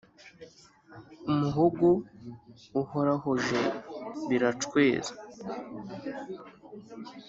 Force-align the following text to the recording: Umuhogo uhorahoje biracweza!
Umuhogo 1.31 1.87
uhorahoje 2.81 3.59
biracweza! 4.27 5.13